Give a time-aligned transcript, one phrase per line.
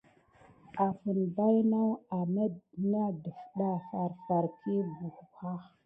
[0.85, 2.53] Afən baynawa amet
[2.89, 5.57] ne ɗifta farfar kiy ɓubaha.